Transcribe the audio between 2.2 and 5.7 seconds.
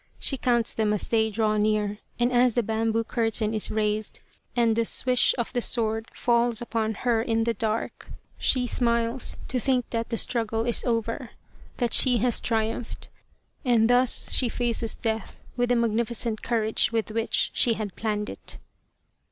as the bamboo curtain is raised and the swish of the